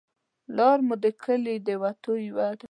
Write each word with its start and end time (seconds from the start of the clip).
لار 0.57 0.77
مو 0.87 0.95
د 1.03 1.05
کلي 1.23 1.55
د 1.67 1.69
وتو 1.81 2.13
یوه 2.27 2.47
ده 2.57 2.59